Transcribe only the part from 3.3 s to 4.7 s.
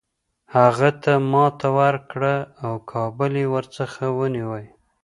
یې ورڅخه ونیوی.